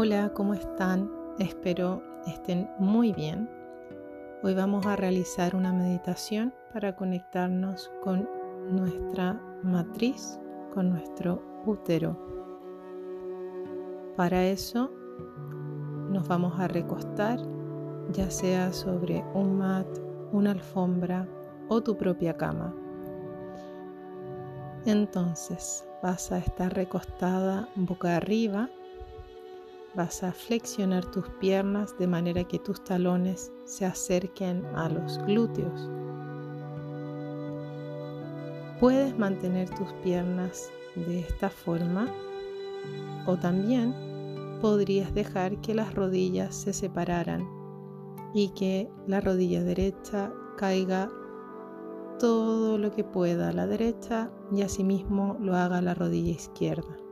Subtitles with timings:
[0.00, 1.10] Hola, ¿cómo están?
[1.40, 3.50] Espero estén muy bien.
[4.44, 8.28] Hoy vamos a realizar una meditación para conectarnos con
[8.70, 10.38] nuestra matriz,
[10.72, 12.16] con nuestro útero.
[14.16, 14.88] Para eso
[16.12, 17.40] nos vamos a recostar,
[18.12, 19.88] ya sea sobre un mat,
[20.30, 21.26] una alfombra
[21.66, 22.72] o tu propia cama.
[24.86, 28.70] Entonces vas a estar recostada boca arriba
[29.94, 35.90] Vas a flexionar tus piernas de manera que tus talones se acerquen a los glúteos.
[38.80, 42.06] Puedes mantener tus piernas de esta forma
[43.26, 43.94] o también
[44.60, 47.48] podrías dejar que las rodillas se separaran
[48.34, 51.10] y que la rodilla derecha caiga
[52.18, 57.07] todo lo que pueda a la derecha y asimismo lo haga la rodilla izquierda.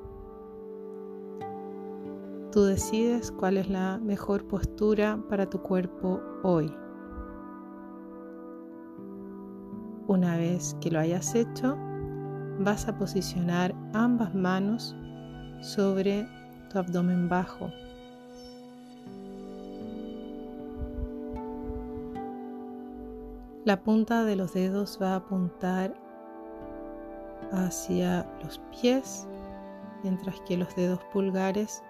[2.57, 6.75] Tú decides cuál es la mejor postura para tu cuerpo hoy.
[10.07, 11.77] Una vez que lo hayas hecho,
[12.61, 14.97] vas a posicionar ambas manos
[15.61, 16.27] sobre
[16.71, 17.71] tu abdomen bajo.
[23.67, 25.95] La punta de los dedos va a apuntar
[27.53, 29.29] hacia los pies,
[30.03, 31.83] mientras que los dedos pulgares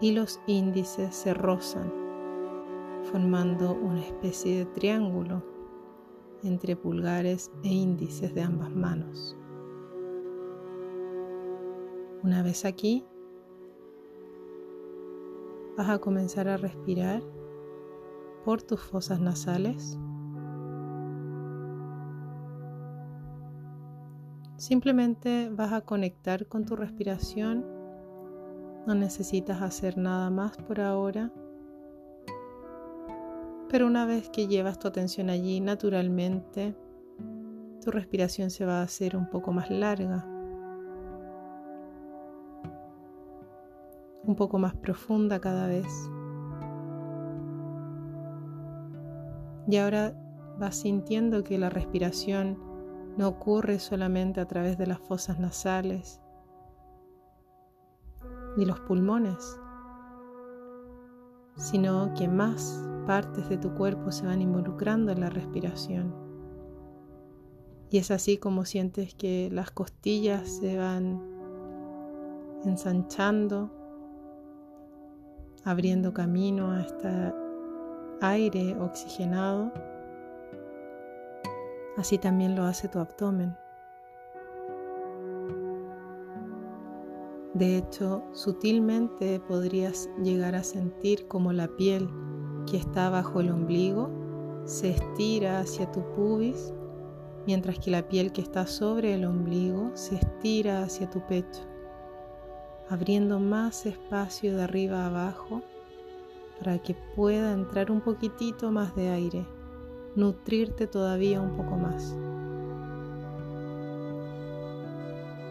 [0.00, 1.92] y los índices se rozan,
[3.10, 5.44] formando una especie de triángulo
[6.42, 9.36] entre pulgares e índices de ambas manos.
[12.22, 13.04] Una vez aquí,
[15.76, 17.22] vas a comenzar a respirar
[18.44, 19.98] por tus fosas nasales.
[24.56, 27.79] Simplemente vas a conectar con tu respiración
[28.86, 31.30] no necesitas hacer nada más por ahora.
[33.68, 36.74] Pero una vez que llevas tu atención allí, naturalmente,
[37.84, 40.26] tu respiración se va a hacer un poco más larga,
[44.24, 45.86] un poco más profunda cada vez.
[49.68, 50.14] Y ahora
[50.58, 52.58] vas sintiendo que la respiración
[53.16, 56.20] no ocurre solamente a través de las fosas nasales,
[58.56, 59.58] ni los pulmones,
[61.56, 66.14] sino que más partes de tu cuerpo se van involucrando en la respiración.
[67.90, 71.20] Y es así como sientes que las costillas se van
[72.64, 73.70] ensanchando,
[75.64, 77.34] abriendo camino a este
[78.20, 79.72] aire oxigenado.
[81.96, 83.56] Así también lo hace tu abdomen.
[87.54, 92.08] De hecho, sutilmente podrías llegar a sentir como la piel
[92.70, 94.08] que está bajo el ombligo
[94.64, 96.72] se estira hacia tu pubis,
[97.44, 101.62] mientras que la piel que está sobre el ombligo se estira hacia tu pecho,
[102.88, 105.62] abriendo más espacio de arriba a abajo
[106.60, 109.44] para que pueda entrar un poquitito más de aire,
[110.14, 112.14] nutrirte todavía un poco más.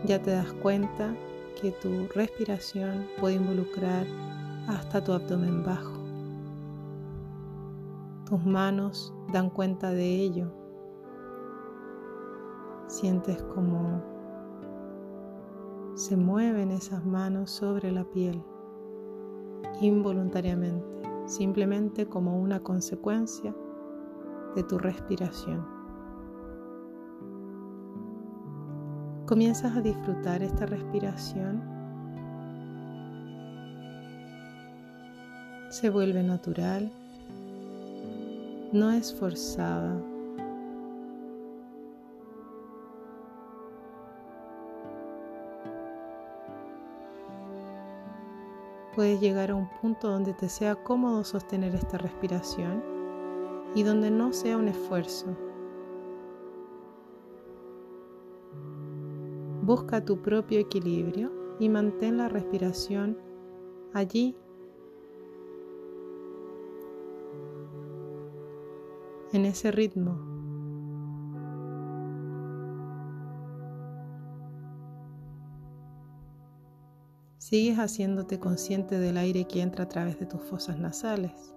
[0.05, 1.13] Ya te das cuenta
[1.61, 4.05] que tu respiración puede involucrar
[4.67, 5.99] hasta tu abdomen bajo.
[8.29, 10.51] Tus manos dan cuenta de ello.
[12.87, 14.01] Sientes como
[15.95, 18.41] se mueven esas manos sobre la piel
[19.81, 20.87] involuntariamente,
[21.25, 23.53] simplemente como una consecuencia
[24.55, 25.78] de tu respiración.
[29.29, 31.61] Comienzas a disfrutar esta respiración.
[35.69, 36.91] Se vuelve natural,
[38.73, 40.01] no es forzada.
[48.95, 52.83] Puedes llegar a un punto donde te sea cómodo sostener esta respiración
[53.75, 55.37] y donde no sea un esfuerzo,
[59.69, 63.19] Busca tu propio equilibrio y mantén la respiración
[63.93, 64.35] allí.
[69.31, 70.17] En ese ritmo.
[77.37, 81.53] Sigues haciéndote consciente del aire que entra a través de tus fosas nasales.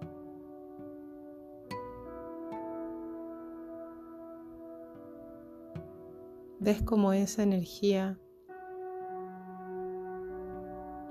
[6.63, 8.17] Ves cómo esa energía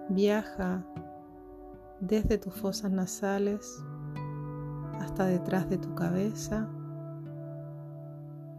[0.08, 0.82] viaja
[2.00, 3.84] desde tus fosas nasales
[4.99, 6.70] hasta detrás de tu cabeza,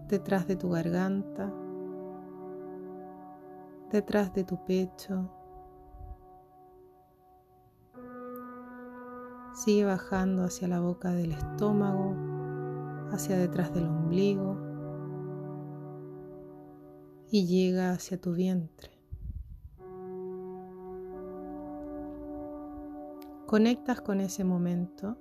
[0.08, 1.52] detrás de tu garganta,
[3.92, 5.32] detrás de tu pecho.
[9.56, 12.14] Sigue bajando hacia la boca del estómago,
[13.12, 14.73] hacia detrás del ombligo
[17.34, 18.92] y llega hacia tu vientre.
[23.48, 25.18] Conectas con ese momento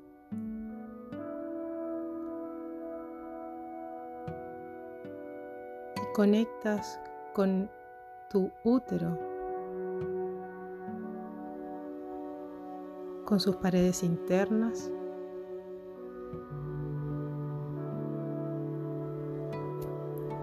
[6.12, 7.00] conectas
[7.32, 7.70] con
[8.28, 9.18] tu útero,
[13.24, 14.90] con sus paredes internas.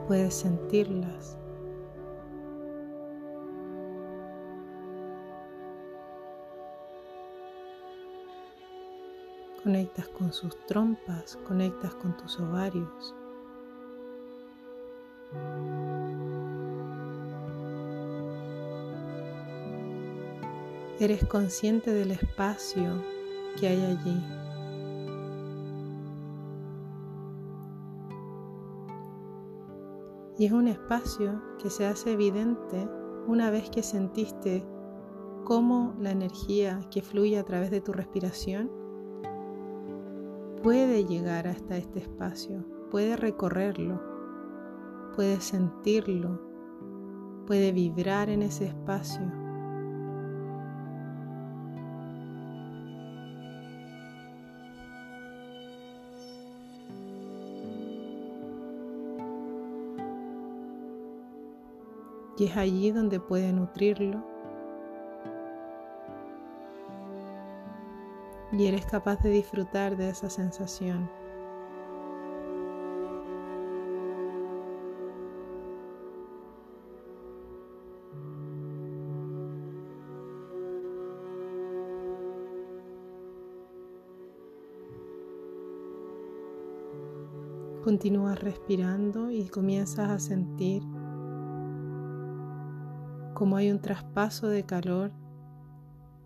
[0.07, 1.37] Puedes sentirlas.
[9.63, 13.13] Conectas con sus trompas, conectas con tus ovarios.
[20.97, 23.03] Eres consciente del espacio
[23.59, 24.23] que hay allí.
[30.37, 32.87] Y es un espacio que se hace evidente
[33.27, 34.65] una vez que sentiste
[35.43, 38.78] cómo la energía que fluye a través de tu respiración
[40.61, 44.01] puede llegar hasta este espacio, puede recorrerlo,
[45.15, 46.41] puede sentirlo,
[47.47, 49.21] puede vibrar en ese espacio.
[62.37, 64.38] Y es allí donde puede nutrirlo
[68.59, 71.09] y eres capaz de disfrutar de esa sensación.
[87.81, 90.83] Continúas respirando y comienzas a sentir
[93.33, 95.13] como hay un traspaso de calor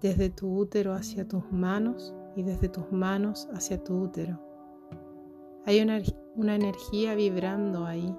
[0.02, 4.40] desde tu útero hacia tus manos y desde tus manos hacia tu útero.
[5.66, 6.02] Hay una,
[6.36, 8.16] una energía vibrando ahí.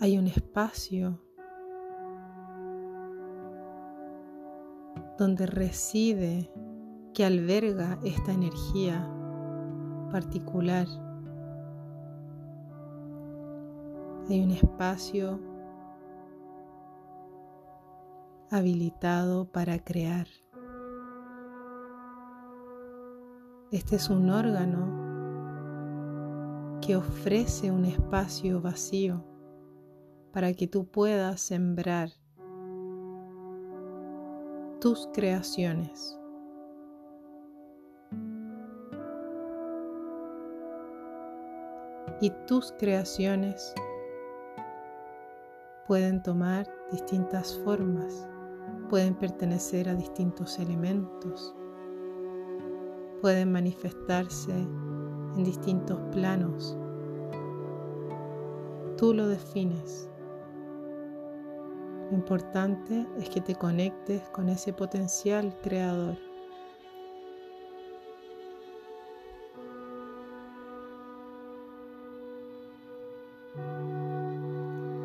[0.00, 1.20] Hay un espacio
[5.18, 6.50] donde reside,
[7.14, 9.06] que alberga esta energía
[10.10, 10.86] particular.
[14.28, 15.38] Hay un espacio
[18.52, 20.26] habilitado para crear.
[23.70, 25.00] Este es un órgano
[26.82, 29.24] que ofrece un espacio vacío
[30.34, 32.10] para que tú puedas sembrar
[34.82, 36.18] tus creaciones.
[42.20, 43.74] Y tus creaciones
[45.88, 48.28] pueden tomar distintas formas
[48.92, 51.54] pueden pertenecer a distintos elementos,
[53.22, 56.76] pueden manifestarse en distintos planos.
[58.98, 60.10] Tú lo defines.
[62.10, 66.18] Lo importante es que te conectes con ese potencial creador.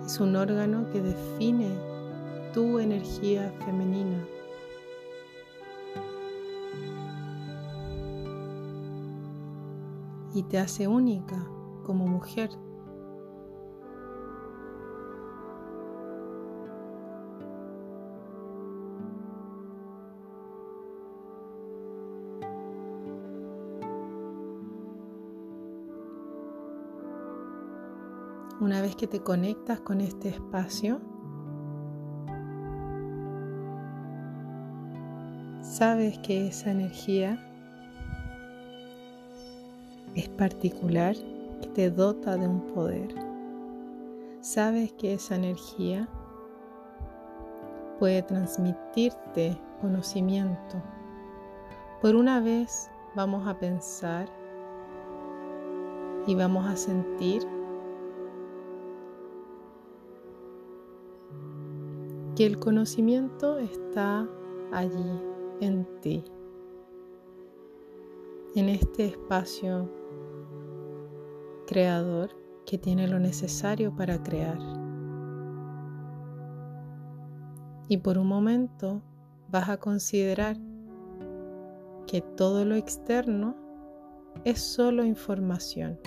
[0.06, 1.87] Es un órgano que define
[3.66, 4.26] femenina.
[10.34, 11.36] Y te hace única
[11.84, 12.52] como mujer.
[28.60, 31.00] Una vez que te conectas con este espacio,
[35.78, 37.38] sabes que esa energía
[40.16, 41.16] es particular,
[41.62, 43.14] que te dota de un poder.
[44.42, 46.10] Sabes que esa energía
[48.00, 50.82] puede transmitirte conocimiento.
[52.02, 54.28] Por una vez vamos a pensar
[56.26, 57.44] y vamos a sentir
[62.36, 64.28] que el conocimiento está
[64.72, 66.24] allí en ti,
[68.56, 69.90] en este espacio
[71.68, 72.30] creador
[72.66, 74.58] que tiene lo necesario para crear.
[77.90, 79.02] Y por un momento
[79.50, 80.58] vas a considerar
[82.06, 83.56] que todo lo externo
[84.44, 86.00] es solo información.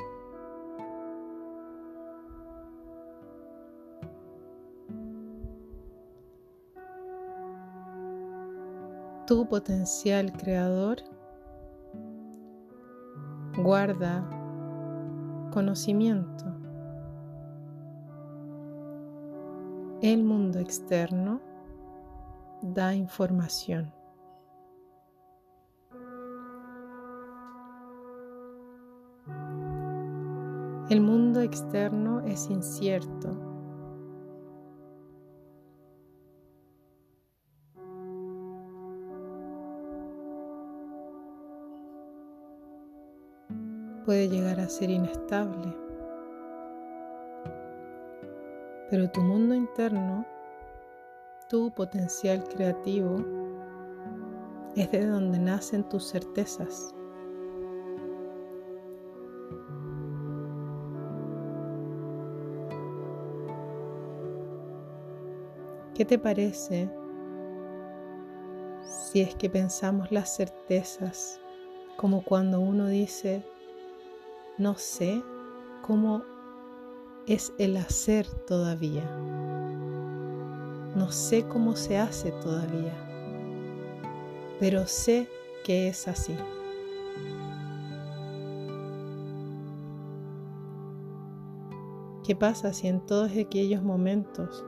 [9.30, 10.96] Tu potencial creador
[13.62, 14.28] guarda
[15.52, 16.46] conocimiento.
[20.02, 21.40] El mundo externo
[22.60, 23.92] da información.
[30.88, 33.49] El mundo externo es incierto.
[44.10, 45.72] Puede llegar a ser inestable.
[48.90, 50.26] Pero tu mundo interno
[51.48, 53.24] tu potencial creativo
[54.74, 56.92] es de donde nacen tus certezas.
[65.94, 66.90] ¿Qué te parece
[68.82, 71.40] si es que pensamos las certezas
[71.96, 73.44] como cuando uno dice,
[74.60, 75.24] no sé
[75.80, 76.22] cómo
[77.26, 79.10] es el hacer todavía?
[80.94, 82.92] No sé cómo se hace todavía,
[84.60, 85.30] pero sé
[85.64, 86.36] que es así.
[92.22, 94.62] ¿Qué pasa si en todos aquellos momentos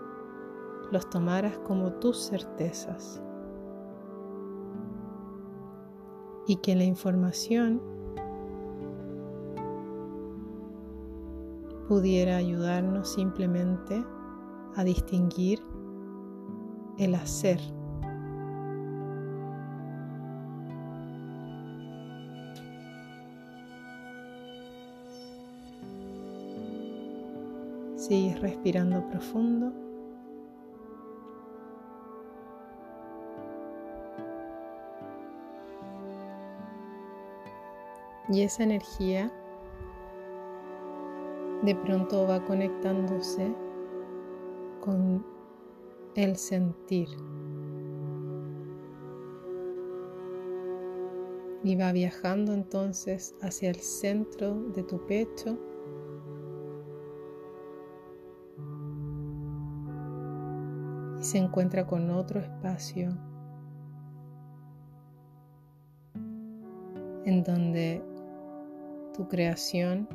[0.90, 3.22] los tomaras como tus certezas?
[6.46, 8.01] Y que la información
[11.92, 14.02] pudiera ayudarnos simplemente
[14.76, 15.62] a distinguir
[16.96, 17.60] el hacer.
[27.96, 29.70] Sigues respirando profundo.
[38.30, 39.30] Y esa energía
[41.62, 43.54] de pronto va conectándose
[44.80, 45.24] con
[46.16, 47.08] el sentir.
[51.64, 55.56] Y va viajando entonces hacia el centro de tu pecho.
[61.20, 63.10] Y se encuentra con otro espacio
[67.24, 68.02] en donde
[69.16, 70.08] tu creación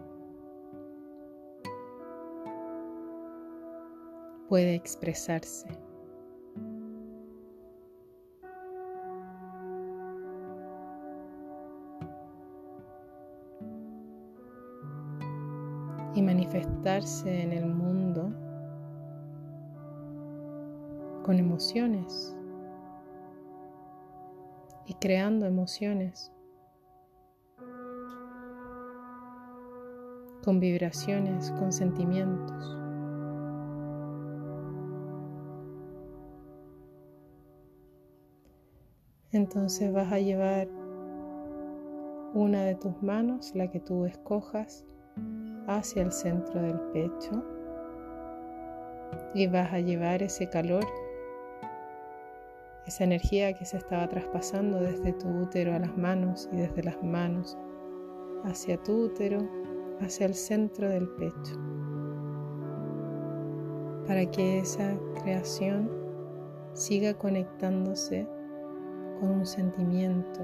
[4.47, 5.67] puede expresarse.
[16.15, 18.33] y manifestarse en el mundo
[21.23, 22.35] con emociones
[24.87, 26.31] y creando emociones
[30.47, 32.76] con vibraciones, con sentimientos.
[39.31, 40.67] Entonces vas a llevar
[42.33, 44.85] una de tus manos, la que tú escojas,
[45.67, 47.43] hacia el centro del pecho
[49.33, 50.85] y vas a llevar ese calor,
[52.85, 57.01] esa energía que se estaba traspasando desde tu útero a las manos y desde las
[57.03, 57.57] manos
[58.45, 59.39] hacia tu útero,
[59.99, 61.59] hacia el centro del pecho,
[64.07, 65.91] para que esa creación
[66.73, 68.25] siga conectándose
[69.19, 70.41] con un sentimiento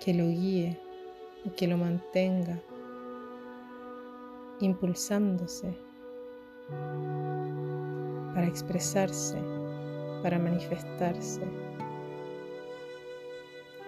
[0.00, 0.78] que lo guíe
[1.44, 2.60] y que lo mantenga
[4.60, 5.76] impulsándose
[8.34, 9.38] para expresarse,
[10.22, 11.42] para manifestarse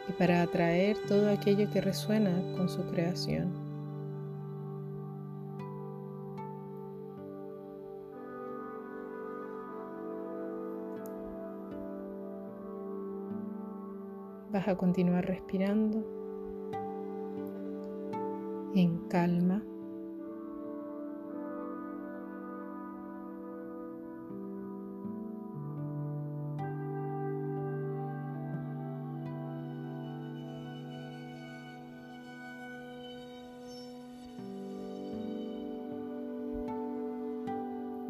[0.09, 3.68] y para atraer todo aquello que resuena con su creación.
[14.69, 16.05] Deja continuar respirando
[18.75, 19.63] en calma.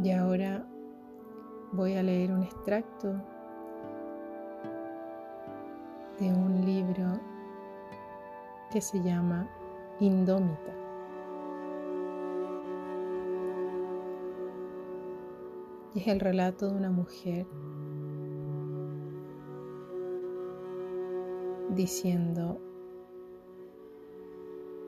[0.02, 0.66] Y ahora
[1.70, 3.37] voy a leer un extracto
[8.70, 9.48] que se llama
[10.00, 10.74] Indómita.
[15.94, 17.46] Y es el relato de una mujer
[21.70, 22.60] diciendo,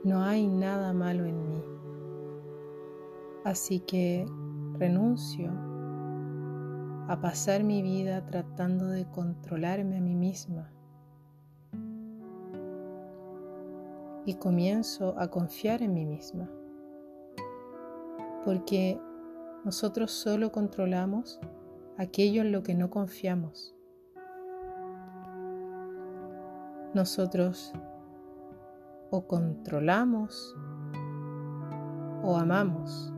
[0.04, 1.62] no hay nada malo en mí,
[3.44, 4.26] así que
[4.78, 5.50] renuncio
[7.08, 10.70] a pasar mi vida tratando de controlarme a mí misma
[14.26, 16.48] y comienzo a confiar en mí misma,
[18.44, 19.00] porque
[19.64, 21.40] nosotros solo controlamos
[21.96, 23.74] aquello en lo que no confiamos.
[26.94, 27.72] Nosotros
[29.10, 30.56] o controlamos
[32.22, 33.12] o amamos,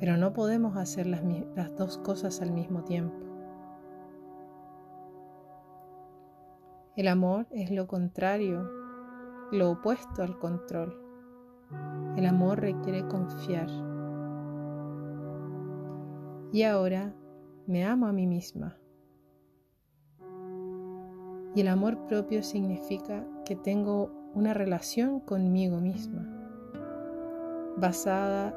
[0.00, 1.22] pero no podemos hacer las,
[1.54, 3.14] las dos cosas al mismo tiempo.
[6.96, 8.83] El amor es lo contrario
[9.52, 11.00] lo opuesto al control.
[12.16, 13.68] El amor requiere confiar.
[16.52, 17.12] Y ahora
[17.66, 18.76] me amo a mí misma.
[21.54, 26.26] Y el amor propio significa que tengo una relación conmigo misma,
[27.76, 28.54] basada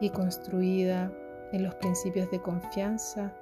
[0.00, 1.12] y construida
[1.52, 3.32] en los principios de confianza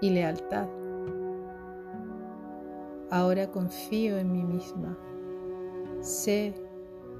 [0.00, 0.68] y lealtad.
[3.10, 4.96] Ahora confío en mí misma.
[6.02, 6.54] Sé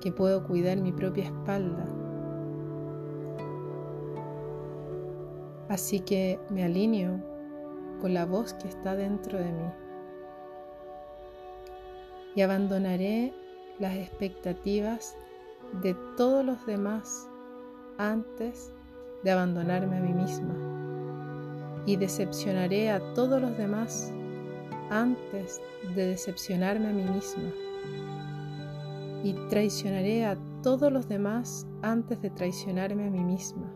[0.03, 1.87] que puedo cuidar mi propia espalda.
[5.71, 7.19] Así que me alineo
[8.01, 9.71] con la voz que está dentro de mí.
[12.35, 13.33] Y abandonaré
[13.79, 15.17] las expectativas
[15.83, 17.29] de todos los demás
[17.97, 18.73] antes
[19.25, 20.55] de abandonarme a mí misma.
[21.87, 24.13] Y decepcionaré a todos los demás
[24.91, 25.61] antes
[25.95, 27.51] de decepcionarme a mí misma.
[29.25, 33.73] Y traicionaré a todos los demás antes de traicionarme a mí misma.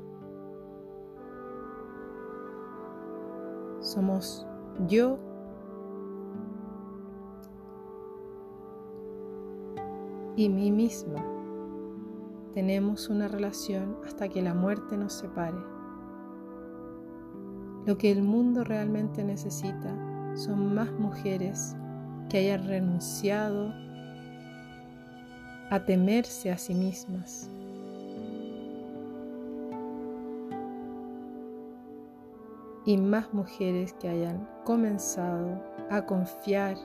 [3.81, 4.46] Somos
[4.87, 5.18] yo
[10.37, 11.25] y mí misma.
[12.55, 15.59] Tenemos una relación hasta que la muerte nos separe.
[17.87, 21.77] Lo que el mundo realmente necesita son más mujeres
[22.29, 23.73] que hayan renunciado
[25.71, 27.49] a temerse a sí mismas.
[32.85, 36.77] Y más mujeres que hayan comenzado a confiar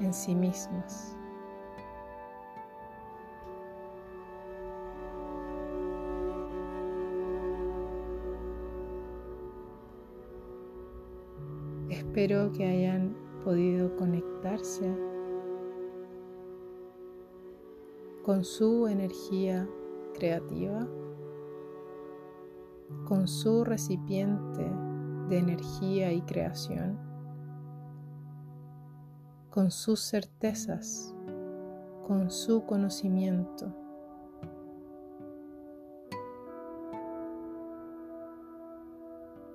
[0.00, 1.16] en sí mismas.
[12.14, 14.88] Espero que hayan podido conectarse
[18.22, 19.68] con su energía
[20.16, 20.86] creativa,
[23.08, 24.62] con su recipiente
[25.28, 27.00] de energía y creación,
[29.50, 31.12] con sus certezas,
[32.06, 33.74] con su conocimiento.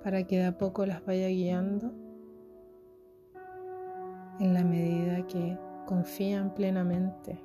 [0.04, 2.09] para que de a poco las vaya guiando
[4.40, 7.42] en la medida que confían plenamente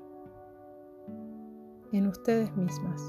[1.93, 3.01] en ustedes mismas.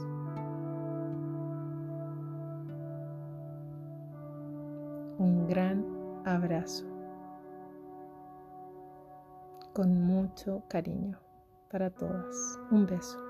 [5.18, 5.86] Un gran
[6.26, 6.86] abrazo
[9.74, 11.20] con mucho cariño
[11.70, 12.60] para todas.
[12.72, 13.25] Un beso.